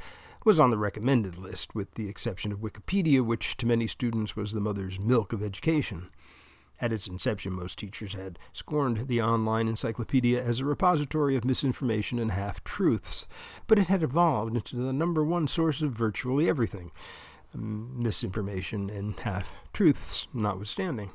was 0.45 0.59
on 0.59 0.71
the 0.71 0.79
recommended 0.79 1.37
list, 1.37 1.75
with 1.75 1.95
the 1.95 2.09
exception 2.09 2.53
of 2.53 2.61
Wikipedia, 2.61 3.25
which 3.25 3.57
to 3.59 3.67
many 3.67 3.87
students 3.87 4.37
was 4.37 4.53
the 4.53 4.61
mother's 4.61 4.99
milk 4.99 5.33
of 5.33 5.43
education. 5.43 6.09
At 6.81 6.95
its 6.95 7.07
inception, 7.07 7.53
most 7.53 7.79
teachers 7.79 8.15
had 8.15 8.39
scorned 8.55 9.07
the 9.07 9.21
online 9.21 9.69
encyclopedia 9.69 10.43
as 10.43 10.61
a 10.61 10.65
repository 10.65 11.37
of 11.37 11.45
misinformation 11.45 12.19
and 12.19 12.31
half 12.31 12.65
truths, 12.65 13.27
but 13.67 13.79
it 13.79 13.89
had 13.89 14.03
evolved 14.03 14.57
into 14.57 14.77
the 14.77 14.93
number 14.93 15.23
one 15.23 15.47
source 15.47 15.83
of 15.83 15.93
virtually 15.93 16.49
everything, 16.49 16.91
um, 17.55 18.03
misinformation 18.03 18.89
and 18.89 19.21
half 19.21 19.53
truths 19.75 20.27
notwithstanding. 20.33 21.11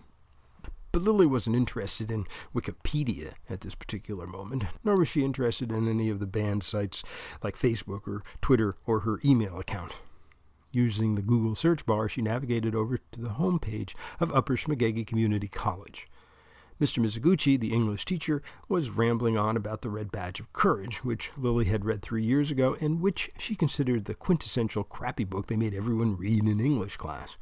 But 0.95 1.03
Lily 1.03 1.25
wasn't 1.25 1.57
interested 1.57 2.09
in 2.09 2.25
Wikipedia 2.55 3.33
at 3.49 3.59
this 3.59 3.75
particular 3.75 4.25
moment, 4.25 4.63
nor 4.81 4.95
was 4.95 5.09
she 5.09 5.25
interested 5.25 5.69
in 5.69 5.89
any 5.89 6.09
of 6.09 6.19
the 6.19 6.25
banned 6.25 6.63
sites 6.63 7.03
like 7.43 7.59
Facebook 7.59 8.07
or 8.07 8.23
Twitter 8.41 8.75
or 8.85 9.01
her 9.01 9.19
email 9.25 9.59
account. 9.59 9.97
Using 10.71 11.15
the 11.15 11.21
Google 11.21 11.53
search 11.53 11.85
bar, 11.85 12.07
she 12.07 12.21
navigated 12.21 12.75
over 12.75 12.97
to 12.97 13.19
the 13.19 13.31
homepage 13.31 13.93
of 14.21 14.33
Upper 14.33 14.55
Schmagegi 14.55 15.05
Community 15.05 15.49
College. 15.49 16.07
Mr. 16.79 16.99
Mizuguchi, 16.99 17.59
the 17.59 17.73
English 17.73 18.05
teacher, 18.05 18.41
was 18.69 18.89
rambling 18.89 19.37
on 19.37 19.57
about 19.57 19.81
the 19.81 19.89
Red 19.89 20.13
Badge 20.13 20.39
of 20.39 20.53
Courage, 20.53 21.03
which 21.03 21.29
Lily 21.35 21.65
had 21.65 21.83
read 21.83 22.03
three 22.03 22.23
years 22.23 22.49
ago 22.49 22.77
and 22.79 23.01
which 23.01 23.29
she 23.37 23.53
considered 23.53 24.05
the 24.05 24.15
quintessential 24.15 24.85
crappy 24.85 25.25
book 25.25 25.47
they 25.47 25.57
made 25.57 25.73
everyone 25.73 26.15
read 26.15 26.45
in 26.45 26.61
English 26.61 26.95
class. 26.95 27.35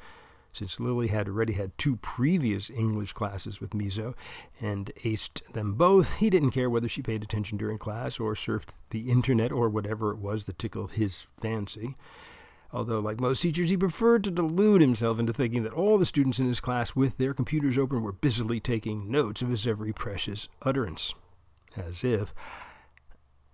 Since 0.53 0.79
Lily 0.79 1.07
had 1.07 1.27
already 1.27 1.53
had 1.53 1.75
two 1.79 1.95
previous 1.95 2.69
English 2.69 3.13
classes 3.13 3.59
with 3.59 3.71
Mizo 3.71 4.13
and 4.61 4.91
aced 5.03 5.41
them 5.53 5.73
both, 5.73 6.17
he 6.17 6.29
didn't 6.29 6.51
care 6.51 6.69
whether 6.69 6.87
she 6.87 7.01
paid 7.01 7.23
attention 7.23 7.57
during 7.57 7.79
class 7.79 8.19
or 8.19 8.35
surfed 8.35 8.69
the 8.91 9.09
internet 9.09 9.51
or 9.51 9.67
whatever 9.67 10.11
it 10.11 10.19
was 10.19 10.45
that 10.45 10.59
tickled 10.59 10.91
his 10.91 11.25
fancy. 11.41 11.95
Although, 12.71 12.99
like 12.99 13.19
most 13.19 13.41
teachers, 13.41 13.71
he 13.71 13.77
preferred 13.77 14.23
to 14.25 14.31
delude 14.31 14.81
himself 14.81 15.17
into 15.17 15.33
thinking 15.33 15.63
that 15.63 15.73
all 15.73 15.97
the 15.97 16.05
students 16.05 16.37
in 16.37 16.47
his 16.47 16.59
class 16.59 16.95
with 16.95 17.17
their 17.17 17.33
computers 17.33 17.77
open 17.77 18.03
were 18.03 18.11
busily 18.11 18.59
taking 18.59 19.09
notes 19.09 19.41
of 19.41 19.49
his 19.49 19.65
every 19.65 19.91
precious 19.91 20.47
utterance. 20.61 21.15
As 21.75 22.03
if. 22.03 22.31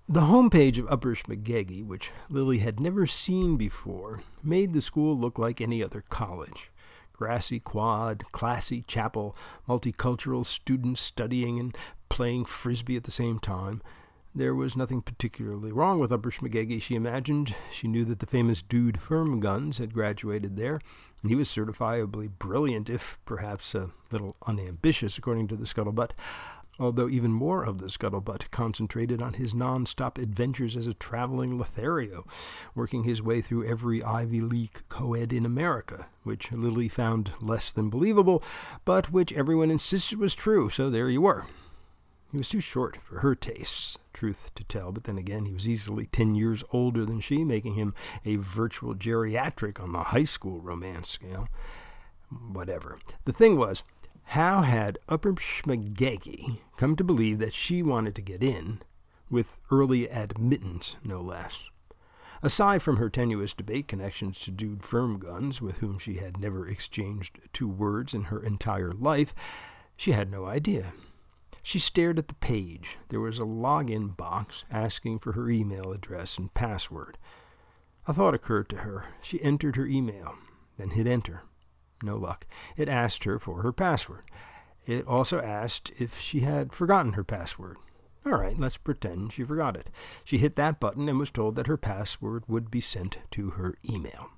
The 0.09 0.21
home 0.21 0.49
page 0.49 0.77
of 0.77 0.91
Upper 0.91 1.15
Schmagegi, 1.15 1.85
which 1.85 2.11
Lily 2.29 2.57
had 2.57 2.79
never 2.79 3.07
seen 3.07 3.55
before, 3.55 4.21
made 4.43 4.73
the 4.73 4.81
school 4.81 5.17
look 5.17 5.37
like 5.37 5.61
any 5.61 5.81
other 5.81 6.03
college 6.09 6.71
grassy 7.19 7.59
quad, 7.59 8.23
classy 8.31 8.81
chapel, 8.87 9.35
multicultural 9.67 10.45
students 10.45 11.01
studying 11.01 11.59
and 11.59 11.77
playing 12.07 12.45
frisbee 12.45 12.95
at 12.95 13.03
the 13.03 13.11
same 13.11 13.39
time. 13.39 13.81
There 14.33 14.55
was 14.55 14.77
nothing 14.77 15.01
particularly 15.01 15.73
wrong 15.73 15.99
with 15.99 16.13
Upper 16.13 16.31
Schmagegi, 16.31 16.81
she 16.81 16.95
imagined. 16.95 17.53
She 17.73 17.89
knew 17.89 18.05
that 18.05 18.19
the 18.19 18.25
famous 18.25 18.61
dude 18.61 19.01
Firmguns 19.01 19.79
had 19.79 19.93
graduated 19.93 20.55
there, 20.55 20.79
and 21.21 21.29
he 21.29 21.35
was 21.35 21.49
certifiably 21.49 22.29
brilliant, 22.39 22.89
if 22.89 23.19
perhaps 23.25 23.75
a 23.75 23.89
little 24.11 24.37
unambitious, 24.47 25.17
according 25.17 25.49
to 25.49 25.57
the 25.57 25.65
scuttlebutt 25.65 26.11
although 26.79 27.09
even 27.09 27.31
more 27.31 27.63
of 27.63 27.79
the 27.79 27.87
scuttlebutt 27.87 28.49
concentrated 28.51 29.21
on 29.21 29.33
his 29.33 29.53
non-stop 29.53 30.17
adventures 30.17 30.77
as 30.77 30.87
a 30.87 30.93
traveling 30.93 31.57
Lothario, 31.57 32.25
working 32.73 33.03
his 33.03 33.21
way 33.21 33.41
through 33.41 33.67
every 33.67 34.01
Ivy 34.01 34.41
League 34.41 34.83
co-ed 34.87 35.33
in 35.33 35.45
America, 35.45 36.07
which 36.23 36.51
Lily 36.51 36.87
found 36.87 37.31
less 37.41 37.71
than 37.71 37.89
believable, 37.89 38.41
but 38.85 39.11
which 39.11 39.33
everyone 39.33 39.69
insisted 39.69 40.17
was 40.19 40.33
true, 40.33 40.69
so 40.69 40.89
there 40.89 41.09
you 41.09 41.21
were. 41.21 41.45
He 42.31 42.37
was 42.37 42.49
too 42.49 42.61
short 42.61 42.97
for 43.01 43.19
her 43.19 43.33
tastes, 43.33 43.97
truth 44.13 44.51
to 44.55 44.63
tell, 44.63 44.91
but 44.91 45.05
then 45.05 45.17
again, 45.17 45.45
he 45.45 45.53
was 45.53 45.67
easily 45.67 46.05
ten 46.05 46.35
years 46.35 46.63
older 46.71 47.03
than 47.03 47.21
she, 47.21 47.43
making 47.43 47.73
him 47.73 47.95
a 48.23 48.35
virtual 48.35 48.93
geriatric 48.93 49.81
on 49.81 49.93
the 49.93 50.03
high 50.03 50.25
school 50.25 50.61
romance 50.61 51.09
scale. 51.09 51.47
Whatever. 52.29 52.99
The 53.25 53.33
thing 53.33 53.57
was, 53.57 53.81
how 54.33 54.61
had 54.61 54.99
Upper 55.09 55.33
Schmagegi 55.33 56.59
come 56.77 56.95
to 56.95 57.03
believe 57.03 57.39
that 57.39 57.51
she 57.51 57.81
wanted 57.81 58.13
to 58.13 58.21
get 58.21 58.43
in, 58.43 58.79
with 59.27 59.57
early 59.71 60.07
admittance, 60.07 60.95
no 61.03 61.19
less? 61.19 61.63
Aside 62.43 62.83
from 62.83 62.97
her 62.97 63.09
tenuous 63.09 63.55
debate 63.55 63.87
connections 63.87 64.37
to 64.41 64.51
Dude 64.51 64.83
Firmguns, 64.83 65.61
with 65.61 65.79
whom 65.79 65.97
she 65.97 66.17
had 66.17 66.39
never 66.39 66.67
exchanged 66.67 67.39
two 67.53 67.67
words 67.67 68.13
in 68.13 68.25
her 68.25 68.39
entire 68.39 68.91
life, 68.91 69.33
she 69.97 70.11
had 70.11 70.29
no 70.29 70.45
idea. 70.45 70.93
She 71.63 71.79
stared 71.79 72.19
at 72.19 72.27
the 72.27 72.35
page. 72.35 72.99
There 73.07 73.19
was 73.19 73.39
a 73.39 73.45
login 73.45 74.15
box 74.15 74.63
asking 74.69 75.19
for 75.19 75.31
her 75.31 75.49
email 75.49 75.91
address 75.91 76.37
and 76.37 76.53
password. 76.53 77.17
A 78.07 78.13
thought 78.13 78.35
occurred 78.35 78.69
to 78.69 78.77
her. 78.77 79.05
She 79.23 79.41
entered 79.41 79.75
her 79.75 79.87
email, 79.87 80.35
then 80.77 80.91
hit 80.91 81.07
enter. 81.07 81.41
No 82.03 82.15
luck. 82.15 82.45
It 82.77 82.89
asked 82.89 83.23
her 83.23 83.39
for 83.39 83.61
her 83.61 83.71
password. 83.71 84.23
It 84.85 85.05
also 85.07 85.39
asked 85.39 85.91
if 85.99 86.19
she 86.19 86.41
had 86.41 86.73
forgotten 86.73 87.13
her 87.13 87.23
password. 87.23 87.77
All 88.25 88.33
right, 88.33 88.59
let's 88.59 88.77
pretend 88.77 89.33
she 89.33 89.43
forgot 89.43 89.75
it. 89.75 89.89
She 90.23 90.37
hit 90.37 90.55
that 90.55 90.79
button 90.79 91.07
and 91.07 91.19
was 91.19 91.31
told 91.31 91.55
that 91.55 91.67
her 91.67 91.77
password 91.77 92.43
would 92.47 92.69
be 92.69 92.81
sent 92.81 93.17
to 93.31 93.51
her 93.51 93.75
email. 93.89 94.31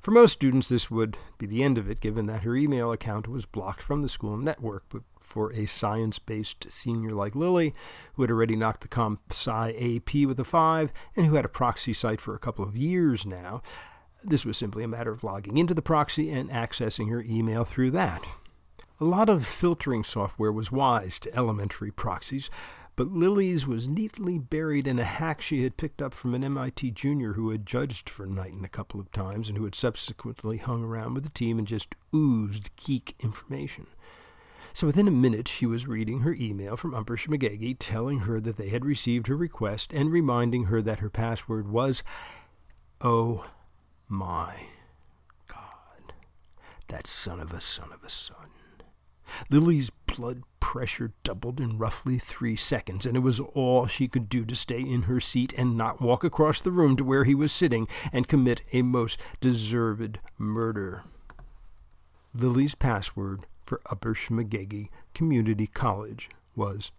For 0.00 0.10
most 0.10 0.32
students, 0.32 0.68
this 0.68 0.90
would 0.90 1.16
be 1.38 1.46
the 1.46 1.62
end 1.62 1.78
of 1.78 1.88
it, 1.88 2.00
given 2.00 2.26
that 2.26 2.42
her 2.42 2.56
email 2.56 2.92
account 2.92 3.26
was 3.26 3.46
blocked 3.46 3.80
from 3.80 4.02
the 4.02 4.08
school 4.08 4.36
network. 4.36 4.84
But 4.90 5.02
for 5.18 5.52
a 5.52 5.66
science 5.66 6.18
based 6.18 6.70
senior 6.70 7.10
like 7.10 7.34
Lily, 7.34 7.74
who 8.14 8.22
had 8.22 8.30
already 8.30 8.54
knocked 8.54 8.82
the 8.82 8.88
Comp 8.88 9.20
Sci 9.30 9.70
AP 9.70 10.26
with 10.26 10.38
a 10.38 10.44
5 10.44 10.92
and 11.16 11.26
who 11.26 11.34
had 11.34 11.44
a 11.44 11.48
proxy 11.48 11.92
site 11.92 12.20
for 12.20 12.34
a 12.34 12.38
couple 12.38 12.64
of 12.64 12.76
years 12.76 13.24
now, 13.24 13.62
this 14.26 14.44
was 14.44 14.56
simply 14.56 14.84
a 14.84 14.88
matter 14.88 15.12
of 15.12 15.24
logging 15.24 15.56
into 15.56 15.74
the 15.74 15.82
proxy 15.82 16.30
and 16.30 16.50
accessing 16.50 17.10
her 17.10 17.22
email 17.22 17.64
through 17.64 17.90
that. 17.92 18.22
A 19.00 19.04
lot 19.04 19.28
of 19.28 19.46
filtering 19.46 20.04
software 20.04 20.52
was 20.52 20.72
wise 20.72 21.18
to 21.20 21.36
elementary 21.36 21.90
proxies, 21.90 22.48
but 22.96 23.10
Lily's 23.10 23.66
was 23.66 23.88
neatly 23.88 24.38
buried 24.38 24.86
in 24.86 25.00
a 25.00 25.04
hack 25.04 25.42
she 25.42 25.64
had 25.64 25.76
picked 25.76 26.00
up 26.00 26.14
from 26.14 26.34
an 26.34 26.44
MIT 26.44 26.92
junior 26.92 27.32
who 27.32 27.50
had 27.50 27.66
judged 27.66 28.08
for 28.08 28.24
Knighton 28.24 28.64
a 28.64 28.68
couple 28.68 29.00
of 29.00 29.10
times 29.10 29.48
and 29.48 29.58
who 29.58 29.64
had 29.64 29.74
subsequently 29.74 30.58
hung 30.58 30.84
around 30.84 31.14
with 31.14 31.24
the 31.24 31.30
team 31.30 31.58
and 31.58 31.66
just 31.66 31.88
oozed 32.14 32.70
geek 32.76 33.16
information. 33.18 33.88
So 34.72 34.86
within 34.86 35.08
a 35.08 35.12
minute, 35.12 35.48
she 35.48 35.66
was 35.66 35.86
reading 35.86 36.20
her 36.20 36.34
email 36.34 36.76
from 36.76 36.94
Upper 36.94 37.16
Schmagegi 37.16 37.76
telling 37.78 38.20
her 38.20 38.40
that 38.40 38.56
they 38.56 38.70
had 38.70 38.84
received 38.84 39.26
her 39.26 39.36
request 39.36 39.92
and 39.92 40.10
reminding 40.10 40.64
her 40.64 40.80
that 40.82 41.00
her 41.00 41.10
password 41.10 41.68
was, 41.68 42.02
oh, 43.00 43.44
my 44.08 44.64
God, 45.46 46.12
that 46.88 47.06
son 47.06 47.40
of 47.40 47.52
a 47.52 47.60
son 47.60 47.90
of 47.92 48.04
a 48.04 48.10
son. 48.10 48.50
Lily's 49.50 49.90
blood 49.90 50.42
pressure 50.60 51.12
doubled 51.22 51.60
in 51.60 51.78
roughly 51.78 52.18
three 52.18 52.56
seconds, 52.56 53.06
and 53.06 53.16
it 53.16 53.20
was 53.20 53.40
all 53.40 53.86
she 53.86 54.08
could 54.08 54.28
do 54.28 54.44
to 54.44 54.54
stay 54.54 54.80
in 54.80 55.02
her 55.02 55.20
seat 55.20 55.52
and 55.56 55.76
not 55.76 56.00
walk 56.00 56.24
across 56.24 56.60
the 56.60 56.70
room 56.70 56.96
to 56.96 57.04
where 57.04 57.24
he 57.24 57.34
was 57.34 57.52
sitting 57.52 57.88
and 58.12 58.28
commit 58.28 58.62
a 58.72 58.82
most 58.82 59.18
deserved 59.40 60.18
murder. 60.38 61.04
Lily's 62.34 62.74
password 62.74 63.46
for 63.64 63.80
Upper 63.86 64.14
Schmagegi 64.14 64.88
Community 65.14 65.66
College 65.66 66.28
was 66.56 66.90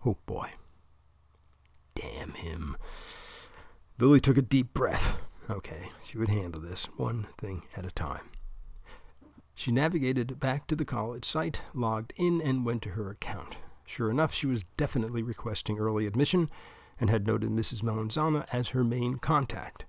Hope 0.00 0.24
Boy. 0.26 0.50
Damn 1.94 2.32
him. 2.32 2.76
Lily 3.98 4.20
took 4.20 4.36
a 4.36 4.42
deep 4.42 4.72
breath. 4.72 5.16
Okay, 5.50 5.90
she 6.04 6.16
would 6.16 6.28
handle 6.28 6.60
this, 6.60 6.84
one 6.96 7.26
thing 7.36 7.62
at 7.76 7.84
a 7.84 7.90
time. 7.90 8.30
She 9.56 9.72
navigated 9.72 10.38
back 10.38 10.68
to 10.68 10.76
the 10.76 10.84
college 10.84 11.24
site, 11.24 11.60
logged 11.74 12.12
in, 12.16 12.40
and 12.40 12.64
went 12.64 12.82
to 12.82 12.90
her 12.90 13.10
account. 13.10 13.56
Sure 13.84 14.10
enough, 14.10 14.32
she 14.32 14.46
was 14.46 14.64
definitely 14.76 15.24
requesting 15.24 15.76
early 15.78 16.06
admission 16.06 16.48
and 17.00 17.10
had 17.10 17.26
noted 17.26 17.50
Mrs. 17.50 17.82
Melanzana 17.82 18.46
as 18.52 18.68
her 18.68 18.84
main 18.84 19.16
contact, 19.16 19.84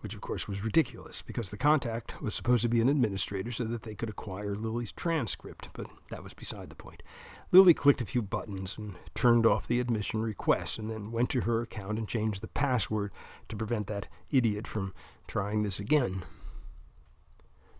which 0.00 0.14
of 0.14 0.20
course 0.20 0.46
was 0.46 0.62
ridiculous 0.62 1.22
because 1.22 1.50
the 1.50 1.56
contact 1.56 2.22
was 2.22 2.34
supposed 2.34 2.62
to 2.62 2.68
be 2.68 2.80
an 2.80 2.88
administrator 2.88 3.50
so 3.50 3.64
that 3.64 3.82
they 3.82 3.94
could 3.94 4.08
acquire 4.08 4.54
Lily's 4.54 4.92
transcript, 4.92 5.68
but 5.72 5.88
that 6.10 6.22
was 6.22 6.34
beside 6.34 6.68
the 6.68 6.76
point. 6.76 7.02
Lily 7.50 7.74
clicked 7.74 8.00
a 8.00 8.06
few 8.06 8.22
buttons 8.22 8.76
and 8.78 8.94
turned 9.14 9.46
off 9.46 9.66
the 9.66 9.80
admission 9.80 10.20
request 10.20 10.78
and 10.78 10.90
then 10.90 11.10
went 11.10 11.30
to 11.30 11.40
her 11.40 11.62
account 11.62 11.98
and 11.98 12.06
changed 12.06 12.42
the 12.42 12.48
password 12.48 13.10
to 13.48 13.56
prevent 13.56 13.86
that 13.88 14.08
idiot 14.30 14.66
from 14.66 14.94
trying 15.26 15.62
this 15.62 15.80
again. 15.80 16.24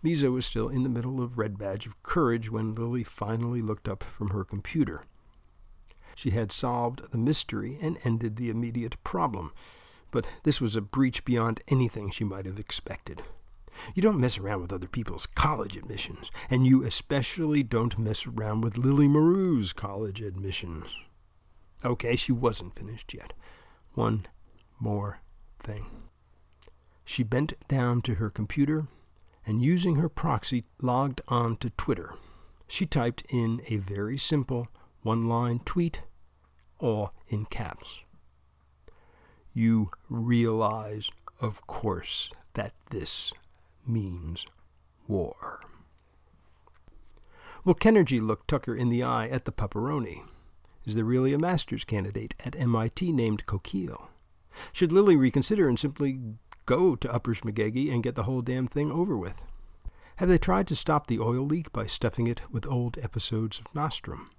Lisa 0.02 0.30
was 0.30 0.46
still 0.46 0.68
in 0.68 0.84
the 0.84 0.88
middle 0.88 1.20
of 1.20 1.38
Red 1.38 1.58
Badge 1.58 1.86
of 1.86 2.00
Courage 2.02 2.50
when 2.50 2.74
Lily 2.74 3.04
finally 3.04 3.60
looked 3.60 3.88
up 3.88 4.02
from 4.02 4.30
her 4.30 4.44
computer. 4.44 5.04
She 6.14 6.30
had 6.30 6.50
solved 6.50 7.10
the 7.10 7.18
mystery 7.18 7.78
and 7.80 7.98
ended 8.04 8.36
the 8.36 8.50
immediate 8.50 9.02
problem, 9.04 9.52
but 10.10 10.26
this 10.44 10.60
was 10.60 10.76
a 10.76 10.80
breach 10.80 11.24
beyond 11.24 11.62
anything 11.68 12.10
she 12.10 12.24
might 12.24 12.46
have 12.46 12.58
expected. 12.58 13.22
You 13.94 14.02
don't 14.02 14.20
mess 14.20 14.38
around 14.38 14.62
with 14.62 14.72
other 14.72 14.88
people's 14.88 15.26
college 15.26 15.76
admissions, 15.76 16.30
and 16.50 16.66
you 16.66 16.84
especially 16.84 17.62
don't 17.62 17.98
mess 17.98 18.26
around 18.26 18.62
with 18.62 18.76
Lily 18.78 19.06
Maru's 19.08 19.72
college 19.72 20.20
admissions. 20.20 20.86
Okay, 21.84 22.16
she 22.16 22.32
wasn't 22.32 22.74
finished 22.74 23.14
yet. 23.14 23.32
One 23.94 24.26
more 24.80 25.20
thing. 25.62 25.86
She 27.04 27.22
bent 27.22 27.54
down 27.68 28.02
to 28.02 28.16
her 28.16 28.30
computer 28.30 28.88
and 29.46 29.62
using 29.62 29.96
her 29.96 30.08
proxy 30.08 30.64
logged 30.82 31.20
on 31.28 31.56
to 31.58 31.70
Twitter. 31.70 32.14
She 32.66 32.84
typed 32.84 33.22
in 33.30 33.62
a 33.68 33.76
very 33.76 34.18
simple 34.18 34.68
one 35.02 35.22
line 35.22 35.60
tweet, 35.60 36.02
all 36.78 37.14
in 37.28 37.46
caps. 37.46 38.00
You 39.58 39.90
realize, 40.08 41.10
of 41.40 41.66
course, 41.66 42.30
that 42.54 42.74
this 42.90 43.32
means 43.84 44.46
war. 45.08 45.62
Well, 47.64 47.74
Kennergy 47.74 48.20
looked 48.20 48.46
Tucker 48.46 48.76
in 48.76 48.88
the 48.88 49.02
eye 49.02 49.26
at 49.26 49.46
the 49.46 49.50
pepperoni. 49.50 50.22
Is 50.86 50.94
there 50.94 51.04
really 51.04 51.32
a 51.32 51.40
master's 51.40 51.82
candidate 51.82 52.36
at 52.44 52.54
MIT 52.54 53.10
named 53.10 53.46
Coquille? 53.46 54.06
Should 54.72 54.92
Lily 54.92 55.16
reconsider 55.16 55.68
and 55.68 55.76
simply 55.76 56.20
go 56.64 56.94
to 56.94 57.12
Upper 57.12 57.34
Schmagegi 57.34 57.92
and 57.92 58.04
get 58.04 58.14
the 58.14 58.22
whole 58.22 58.42
damn 58.42 58.68
thing 58.68 58.92
over 58.92 59.16
with. 59.16 59.42
Have 60.18 60.28
they 60.28 60.38
tried 60.38 60.68
to 60.68 60.76
stop 60.76 61.08
the 61.08 61.18
oil 61.18 61.44
leak 61.44 61.72
by 61.72 61.86
stuffing 61.86 62.28
it 62.28 62.42
with 62.48 62.64
old 62.64 62.96
episodes 63.02 63.58
of 63.58 63.74
Nostrum? 63.74 64.30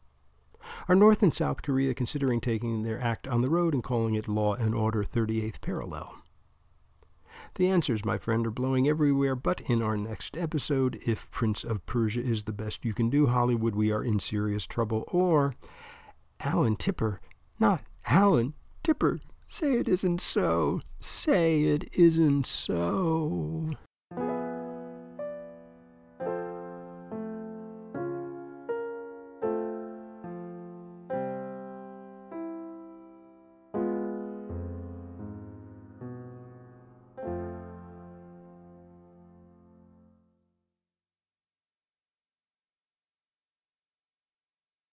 Are 0.88 0.96
North 0.96 1.24
and 1.24 1.34
South 1.34 1.62
Korea 1.62 1.94
considering 1.94 2.42
taking 2.42 2.84
their 2.84 3.00
act 3.00 3.28
on 3.28 3.42
the 3.42 3.50
road 3.50 3.74
and 3.74 3.84
calling 3.84 4.16
it 4.16 4.28
Law 4.28 4.56
and 4.56 4.74
Order 4.74 5.04
38th 5.04 5.62
Parallel? 5.62 6.14
The 7.56 7.68
answers, 7.68 8.06
my 8.06 8.18
friend, 8.18 8.46
are 8.46 8.52
blowing 8.52 8.88
everywhere, 8.88 9.36
but 9.36 9.62
in 9.62 9.82
our 9.82 9.98
next 9.98 10.38
episode, 10.38 11.00
if 11.06 11.30
Prince 11.32 11.64
of 11.64 11.86
Persia 11.86 12.22
is 12.22 12.44
the 12.44 12.52
best 12.52 12.86
you 12.86 12.94
can 12.94 13.10
do, 13.10 13.28
Hollywood, 13.28 13.76
we 13.76 13.92
are 13.92 14.04
in 14.04 14.20
serious 14.20 14.66
trouble, 14.66 15.04
or 15.08 15.56
Al 16.40 16.64
and 16.64 16.78
Tipper, 16.78 17.20
not 17.60 17.82
Al 18.06 18.36
and 18.36 18.54
Tipper, 18.84 19.20
Say 19.52 19.74
it 19.74 19.88
isn't 19.88 20.22
so. 20.22 20.82
Say 21.00 21.64
it 21.64 21.90
isn't 21.94 22.46
so. 22.46 23.72